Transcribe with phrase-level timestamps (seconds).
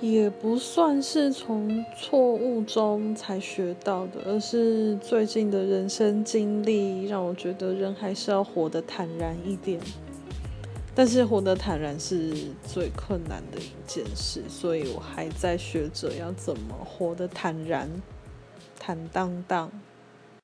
[0.00, 9.80] 也不算是从错误中才学到的而是最近的人生经历让我觉得人还是要活得坦然一点。
[10.94, 12.34] 但是活得坦然是
[12.66, 17.88] 最困难的一件事所以我还在学着要怎么活得坦然
[18.78, 19.70] 坦荡荡。